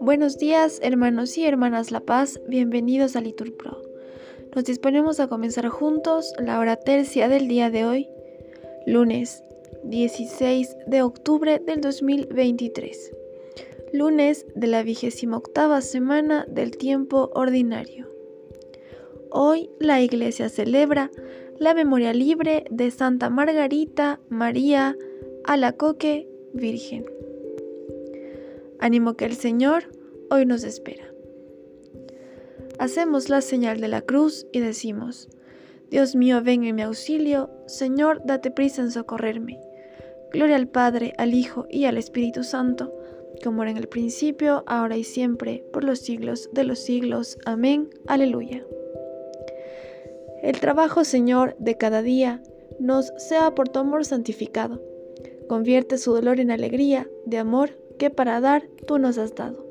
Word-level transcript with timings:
Buenos 0.00 0.38
días, 0.38 0.80
hermanos 0.82 1.38
y 1.38 1.46
hermanas 1.46 1.90
La 1.90 2.00
Paz, 2.00 2.40
bienvenidos 2.46 3.16
a 3.16 3.20
Liturpro. 3.20 3.82
Nos 4.54 4.64
disponemos 4.64 5.20
a 5.20 5.28
comenzar 5.28 5.68
juntos 5.68 6.34
la 6.38 6.58
hora 6.58 6.76
tercia 6.76 7.28
del 7.28 7.48
día 7.48 7.70
de 7.70 7.86
hoy, 7.86 8.08
lunes 8.86 9.44
16 9.84 10.76
de 10.86 11.02
octubre 11.02 11.58
del 11.58 11.80
2023, 11.80 13.12
lunes 13.92 14.46
de 14.54 14.66
la 14.66 14.82
vigésima 14.82 15.38
octava 15.38 15.80
semana 15.80 16.44
del 16.48 16.76
tiempo 16.76 17.30
ordinario. 17.34 18.08
Hoy 19.30 19.70
la 19.80 20.02
Iglesia 20.02 20.48
celebra 20.50 21.10
la 21.62 21.74
memoria 21.74 22.12
libre 22.12 22.64
de 22.72 22.90
Santa 22.90 23.30
Margarita 23.30 24.18
María 24.28 24.96
Alacoque 25.44 26.28
Virgen. 26.52 27.06
Ánimo 28.80 29.14
que 29.14 29.26
el 29.26 29.36
Señor 29.36 29.84
hoy 30.28 30.44
nos 30.44 30.64
espera. 30.64 31.04
Hacemos 32.80 33.28
la 33.28 33.42
señal 33.42 33.80
de 33.80 33.86
la 33.86 34.00
cruz 34.00 34.44
y 34.50 34.58
decimos, 34.58 35.28
Dios 35.88 36.16
mío, 36.16 36.42
ven 36.42 36.64
en 36.64 36.74
mi 36.74 36.82
auxilio, 36.82 37.48
Señor, 37.68 38.22
date 38.24 38.50
prisa 38.50 38.82
en 38.82 38.90
socorrerme. 38.90 39.60
Gloria 40.32 40.56
al 40.56 40.66
Padre, 40.66 41.12
al 41.16 41.32
Hijo 41.32 41.68
y 41.70 41.84
al 41.84 41.96
Espíritu 41.96 42.42
Santo, 42.42 42.92
como 43.44 43.62
era 43.62 43.70
en 43.70 43.76
el 43.76 43.86
principio, 43.86 44.64
ahora 44.66 44.96
y 44.96 45.04
siempre, 45.04 45.64
por 45.72 45.84
los 45.84 46.00
siglos 46.00 46.50
de 46.52 46.64
los 46.64 46.80
siglos. 46.80 47.38
Amén. 47.44 47.88
Aleluya. 48.08 48.64
El 50.42 50.58
trabajo, 50.58 51.04
Señor, 51.04 51.54
de 51.60 51.76
cada 51.76 52.02
día 52.02 52.42
nos 52.80 53.12
sea 53.16 53.54
por 53.54 53.68
tu 53.68 53.78
amor 53.78 54.04
santificado. 54.04 54.82
Convierte 55.48 55.98
su 55.98 56.12
dolor 56.12 56.40
en 56.40 56.50
alegría, 56.50 57.08
de 57.26 57.38
amor 57.38 57.78
que 57.96 58.10
para 58.10 58.40
dar 58.40 58.68
tú 58.86 58.98
nos 58.98 59.18
has 59.18 59.36
dado. 59.36 59.64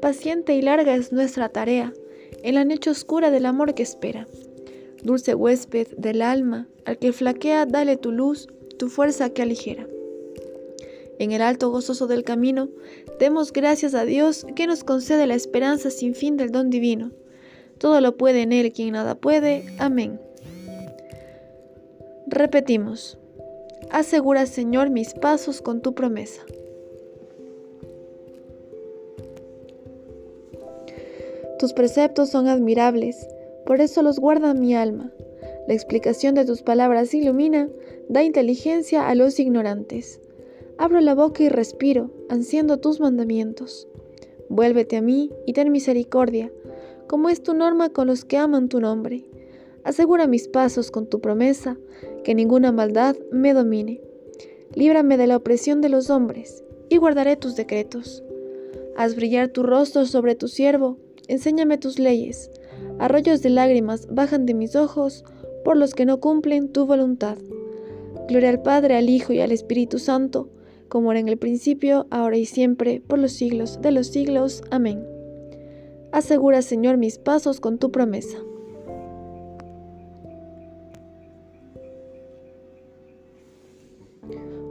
Paciente 0.00 0.54
y 0.54 0.62
larga 0.62 0.94
es 0.94 1.12
nuestra 1.12 1.50
tarea, 1.50 1.92
en 2.42 2.54
la 2.54 2.64
noche 2.64 2.88
oscura 2.88 3.30
del 3.30 3.44
amor 3.44 3.74
que 3.74 3.82
espera. 3.82 4.26
Dulce 5.02 5.34
huésped 5.34 5.88
del 5.98 6.22
alma, 6.22 6.68
al 6.86 6.98
que 6.98 7.12
flaquea, 7.12 7.66
dale 7.66 7.98
tu 7.98 8.12
luz, 8.12 8.48
tu 8.78 8.88
fuerza 8.88 9.30
que 9.30 9.42
aligera. 9.42 9.86
En 11.18 11.32
el 11.32 11.42
alto 11.42 11.70
gozoso 11.70 12.06
del 12.06 12.24
camino, 12.24 12.70
demos 13.20 13.52
gracias 13.52 13.94
a 13.94 14.06
Dios 14.06 14.46
que 14.56 14.66
nos 14.66 14.84
concede 14.84 15.26
la 15.26 15.34
esperanza 15.34 15.90
sin 15.90 16.14
fin 16.14 16.38
del 16.38 16.50
don 16.50 16.70
divino. 16.70 17.12
Todo 17.82 18.00
lo 18.00 18.16
puede 18.16 18.42
en 18.42 18.52
Él 18.52 18.72
quien 18.72 18.92
nada 18.92 19.16
puede. 19.16 19.64
Amén. 19.80 20.20
Repetimos. 22.28 23.18
Asegura, 23.90 24.46
Señor, 24.46 24.90
mis 24.90 25.14
pasos 25.14 25.60
con 25.60 25.82
tu 25.82 25.92
promesa. 25.92 26.42
Tus 31.58 31.72
preceptos 31.72 32.28
son 32.28 32.46
admirables, 32.46 33.26
por 33.66 33.80
eso 33.80 34.02
los 34.02 34.20
guarda 34.20 34.54
mi 34.54 34.76
alma. 34.76 35.10
La 35.66 35.74
explicación 35.74 36.36
de 36.36 36.44
tus 36.44 36.62
palabras 36.62 37.12
ilumina, 37.12 37.68
da 38.08 38.22
inteligencia 38.22 39.08
a 39.08 39.16
los 39.16 39.40
ignorantes. 39.40 40.20
Abro 40.78 41.00
la 41.00 41.16
boca 41.16 41.42
y 41.42 41.48
respiro, 41.48 42.12
ansiando 42.28 42.76
tus 42.76 43.00
mandamientos. 43.00 43.88
Vuélvete 44.48 44.98
a 44.98 45.02
mí 45.02 45.30
y 45.46 45.52
ten 45.52 45.72
misericordia, 45.72 46.52
como 47.06 47.28
es 47.28 47.42
tu 47.42 47.54
norma 47.54 47.90
con 47.90 48.06
los 48.06 48.24
que 48.24 48.36
aman 48.36 48.68
tu 48.68 48.80
nombre. 48.80 49.24
Asegura 49.84 50.26
mis 50.26 50.48
pasos 50.48 50.90
con 50.90 51.06
tu 51.06 51.20
promesa, 51.20 51.76
que 52.24 52.34
ninguna 52.34 52.72
maldad 52.72 53.16
me 53.30 53.52
domine. 53.52 54.00
Líbrame 54.74 55.16
de 55.16 55.26
la 55.26 55.36
opresión 55.36 55.80
de 55.80 55.88
los 55.88 56.08
hombres, 56.10 56.64
y 56.88 56.96
guardaré 56.96 57.36
tus 57.36 57.56
decretos. 57.56 58.22
Haz 58.96 59.16
brillar 59.16 59.48
tu 59.48 59.62
rostro 59.62 60.06
sobre 60.06 60.34
tu 60.34 60.48
siervo, 60.48 60.98
enséñame 61.28 61.78
tus 61.78 61.98
leyes. 61.98 62.50
Arroyos 62.98 63.42
de 63.42 63.50
lágrimas 63.50 64.06
bajan 64.10 64.46
de 64.46 64.54
mis 64.54 64.76
ojos 64.76 65.24
por 65.64 65.76
los 65.76 65.94
que 65.94 66.06
no 66.06 66.20
cumplen 66.20 66.68
tu 66.68 66.86
voluntad. 66.86 67.38
Gloria 68.28 68.50
al 68.50 68.62
Padre, 68.62 68.96
al 68.96 69.08
Hijo 69.08 69.32
y 69.32 69.40
al 69.40 69.52
Espíritu 69.52 69.98
Santo, 69.98 70.48
como 70.88 71.10
era 71.10 71.20
en 71.20 71.28
el 71.28 71.38
principio, 71.38 72.06
ahora 72.10 72.36
y 72.36 72.44
siempre, 72.44 73.02
por 73.06 73.18
los 73.18 73.32
siglos 73.32 73.80
de 73.80 73.92
los 73.92 74.08
siglos. 74.08 74.62
Amén. 74.70 75.11
Asegura, 76.12 76.60
Señor, 76.60 76.98
mis 76.98 77.18
pasos 77.18 77.58
con 77.58 77.78
tu 77.78 77.90
promesa. 77.90 78.38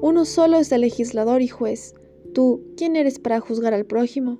Uno 0.01 0.25
solo 0.25 0.57
es 0.57 0.71
el 0.71 0.81
legislador 0.81 1.41
y 1.41 1.47
juez. 1.47 1.95
Tú, 2.33 2.61
¿quién 2.77 2.95
eres 2.95 3.17
para 3.17 3.39
juzgar 3.39 3.73
al 3.73 3.85
prójimo? 3.85 4.39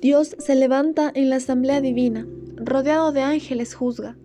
Dios 0.00 0.36
se 0.38 0.54
levanta 0.54 1.10
en 1.14 1.30
la 1.30 1.36
asamblea 1.36 1.80
divina, 1.80 2.26
rodeado 2.56 3.12
de 3.12 3.22
ángeles 3.22 3.74
juzga. 3.74 4.16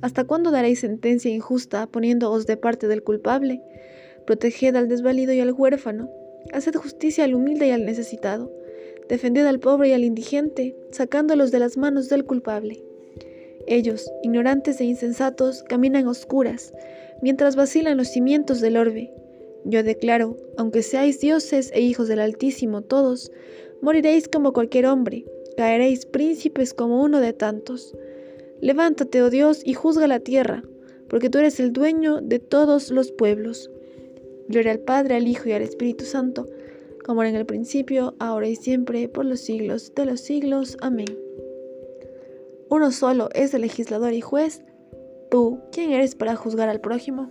¿Hasta 0.00 0.24
cuándo 0.24 0.50
daréis 0.50 0.80
sentencia 0.80 1.30
injusta 1.30 1.86
poniéndoos 1.86 2.46
de 2.46 2.56
parte 2.56 2.88
del 2.88 3.02
culpable? 3.02 3.62
Proteged 4.26 4.76
al 4.76 4.88
desvalido 4.88 5.32
y 5.32 5.40
al 5.40 5.52
huérfano. 5.52 6.10
Haced 6.52 6.74
justicia 6.76 7.24
al 7.24 7.34
humilde 7.34 7.68
y 7.68 7.70
al 7.70 7.84
necesitado. 7.84 8.52
Defended 9.08 9.46
al 9.46 9.60
pobre 9.60 9.88
y 9.88 9.92
al 9.92 10.04
indigente, 10.04 10.76
sacándolos 10.92 11.50
de 11.50 11.58
las 11.58 11.76
manos 11.76 12.08
del 12.08 12.24
culpable. 12.24 12.82
Ellos, 13.66 14.10
ignorantes 14.22 14.80
e 14.80 14.84
insensatos, 14.84 15.62
caminan 15.62 16.06
oscuras, 16.06 16.72
mientras 17.22 17.56
vacilan 17.56 17.96
los 17.96 18.08
cimientos 18.08 18.60
del 18.60 18.76
orbe. 18.76 19.12
Yo 19.64 19.82
declaro, 19.82 20.36
aunque 20.56 20.82
seáis 20.82 21.20
dioses 21.20 21.70
e 21.74 21.80
hijos 21.80 22.08
del 22.08 22.20
Altísimo 22.20 22.82
todos, 22.82 23.30
Moriréis 23.80 24.26
como 24.26 24.52
cualquier 24.52 24.86
hombre, 24.86 25.24
caeréis 25.56 26.04
príncipes 26.04 26.74
como 26.74 27.00
uno 27.00 27.20
de 27.20 27.32
tantos. 27.32 27.94
Levántate, 28.60 29.22
oh 29.22 29.30
Dios, 29.30 29.62
y 29.64 29.74
juzga 29.74 30.06
la 30.06 30.20
tierra, 30.20 30.62
porque 31.08 31.30
tú 31.30 31.38
eres 31.38 31.60
el 31.60 31.72
dueño 31.72 32.20
de 32.20 32.38
todos 32.38 32.90
los 32.90 33.12
pueblos. 33.12 33.70
Gloria 34.48 34.72
al 34.72 34.80
Padre, 34.80 35.16
al 35.16 35.28
Hijo 35.28 35.48
y 35.48 35.52
al 35.52 35.62
Espíritu 35.62 36.04
Santo, 36.04 36.46
como 37.04 37.22
era 37.22 37.30
en 37.30 37.36
el 37.36 37.46
principio, 37.46 38.14
ahora 38.18 38.48
y 38.48 38.56
siempre, 38.56 39.08
por 39.08 39.24
los 39.24 39.40
siglos 39.40 39.92
de 39.94 40.06
los 40.06 40.20
siglos. 40.20 40.76
Amén. 40.80 41.18
Uno 42.68 42.90
solo 42.92 43.30
es 43.34 43.54
el 43.54 43.62
legislador 43.62 44.12
y 44.12 44.20
juez. 44.20 44.62
Tú, 45.30 45.60
¿quién 45.72 45.92
eres 45.92 46.14
para 46.14 46.36
juzgar 46.36 46.68
al 46.68 46.80
prójimo? 46.80 47.30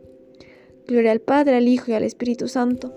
Gloria 0.87 1.11
al 1.11 1.21
Padre, 1.21 1.55
al 1.55 1.67
Hijo 1.67 1.91
y 1.91 1.93
al 1.93 2.03
Espíritu 2.03 2.47
Santo, 2.47 2.93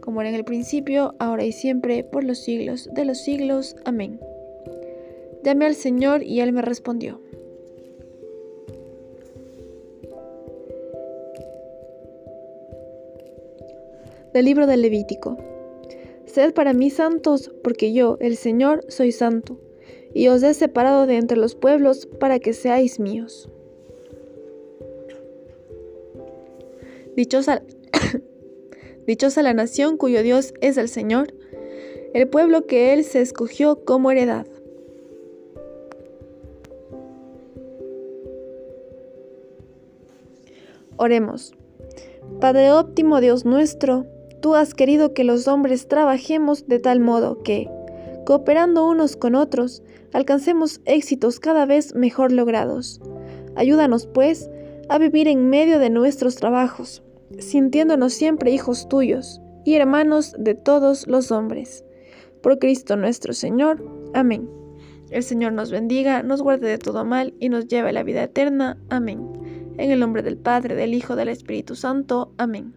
como 0.00 0.20
era 0.20 0.30
en 0.30 0.36
el 0.36 0.44
principio, 0.44 1.14
ahora 1.18 1.44
y 1.44 1.52
siempre, 1.52 2.04
por 2.04 2.24
los 2.24 2.38
siglos 2.38 2.88
de 2.92 3.04
los 3.04 3.18
siglos. 3.18 3.76
Amén. 3.84 4.20
Llamé 5.44 5.66
al 5.66 5.74
Señor 5.74 6.22
y 6.22 6.40
Él 6.40 6.52
me 6.52 6.62
respondió. 6.62 7.20
Del 14.32 14.44
libro 14.44 14.66
del 14.66 14.82
Levítico. 14.82 15.36
Sed 16.26 16.52
para 16.52 16.72
mí 16.72 16.90
santos, 16.90 17.50
porque 17.64 17.92
yo, 17.92 18.18
el 18.20 18.36
Señor, 18.36 18.84
soy 18.88 19.12
santo, 19.12 19.58
y 20.12 20.28
os 20.28 20.42
he 20.42 20.54
separado 20.54 21.06
de 21.06 21.16
entre 21.16 21.38
los 21.38 21.54
pueblos 21.54 22.06
para 22.06 22.38
que 22.38 22.52
seáis 22.52 23.00
míos. 23.00 23.48
Dichosa, 27.18 27.62
Dichosa 29.08 29.42
la 29.42 29.52
nación 29.52 29.96
cuyo 29.96 30.22
Dios 30.22 30.54
es 30.60 30.76
el 30.76 30.88
Señor, 30.88 31.34
el 32.14 32.28
pueblo 32.28 32.68
que 32.68 32.92
Él 32.92 33.02
se 33.02 33.20
escogió 33.20 33.84
como 33.84 34.12
heredad. 34.12 34.46
Oremos. 40.96 41.54
Padre 42.40 42.70
óptimo 42.70 43.20
Dios 43.20 43.44
nuestro, 43.44 44.06
tú 44.40 44.54
has 44.54 44.72
querido 44.72 45.12
que 45.12 45.24
los 45.24 45.48
hombres 45.48 45.88
trabajemos 45.88 46.68
de 46.68 46.78
tal 46.78 47.00
modo 47.00 47.42
que, 47.42 47.68
cooperando 48.26 48.88
unos 48.88 49.16
con 49.16 49.34
otros, 49.34 49.82
alcancemos 50.12 50.80
éxitos 50.84 51.40
cada 51.40 51.66
vez 51.66 51.96
mejor 51.96 52.30
logrados. 52.30 53.00
Ayúdanos, 53.56 54.06
pues, 54.06 54.48
a 54.88 54.98
vivir 54.98 55.26
en 55.26 55.50
medio 55.50 55.80
de 55.80 55.90
nuestros 55.90 56.36
trabajos, 56.36 57.02
sintiéndonos 57.38 58.12
siempre 58.12 58.50
hijos 58.50 58.88
tuyos 58.88 59.40
y 59.64 59.74
hermanos 59.74 60.34
de 60.38 60.54
todos 60.54 61.06
los 61.06 61.30
hombres. 61.30 61.84
Por 62.42 62.58
Cristo 62.58 62.96
nuestro 62.96 63.32
Señor. 63.32 63.84
Amén. 64.14 64.48
El 65.10 65.22
Señor 65.22 65.52
nos 65.52 65.70
bendiga, 65.70 66.22
nos 66.22 66.42
guarde 66.42 66.68
de 66.68 66.78
todo 66.78 67.04
mal 67.04 67.34
y 67.40 67.48
nos 67.48 67.66
lleve 67.66 67.90
a 67.90 67.92
la 67.92 68.02
vida 68.02 68.22
eterna. 68.22 68.78
Amén. 68.90 69.20
En 69.78 69.90
el 69.90 70.00
nombre 70.00 70.22
del 70.22 70.36
Padre, 70.36 70.74
del 70.74 70.94
Hijo, 70.94 71.16
del 71.16 71.28
Espíritu 71.28 71.74
Santo. 71.74 72.32
Amén. 72.36 72.74